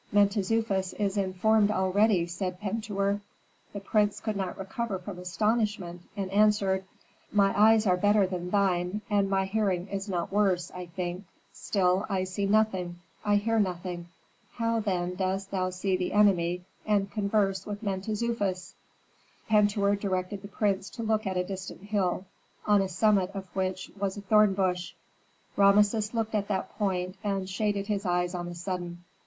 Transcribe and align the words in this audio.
"Mentezufis 0.11 0.93
is 0.93 1.15
informed 1.15 1.69
already," 1.69 2.25
said 2.25 2.59
Pentuer. 2.59 3.21
The 3.71 3.79
prince 3.79 4.19
could 4.19 4.35
not 4.35 4.57
recover 4.57 4.97
from 4.97 5.19
astonishment 5.19 6.01
and 6.17 6.31
answered, 6.31 6.85
"My 7.31 7.53
eyes 7.55 7.85
are 7.85 7.97
better 7.97 8.25
than 8.25 8.49
thine, 8.49 9.03
and 9.11 9.29
my 9.29 9.45
hearing 9.45 9.87
is 9.89 10.09
not 10.09 10.31
worse, 10.33 10.71
I 10.71 10.87
think; 10.87 11.25
still 11.53 12.07
I 12.09 12.23
see 12.23 12.47
nothing, 12.47 12.95
I 13.23 13.35
hear 13.35 13.59
nothing. 13.59 14.07
How, 14.53 14.79
then, 14.79 15.13
dost 15.13 15.51
thou 15.51 15.69
see 15.69 15.95
the 15.97 16.13
enemy 16.13 16.65
and 16.83 17.11
converse 17.11 17.67
with 17.67 17.83
Mentezufis?" 17.83 18.73
Pentuer 19.49 19.95
directed 19.95 20.41
the 20.41 20.47
prince 20.47 20.89
to 20.97 21.03
look 21.03 21.27
at 21.27 21.37
a 21.37 21.43
distant 21.43 21.83
hill, 21.83 22.25
on 22.65 22.79
the 22.79 22.89
summit 22.89 23.29
of 23.35 23.45
which 23.55 23.91
was 23.99 24.17
a 24.17 24.21
thornbush. 24.21 24.93
Rameses 25.55 26.15
looked 26.15 26.33
at 26.33 26.47
that 26.47 26.75
point 26.79 27.17
and 27.23 27.47
shaded 27.47 27.85
his 27.85 28.03
eyes 28.03 28.33
on 28.33 28.47
a 28.47 28.55
sudden. 28.55 29.03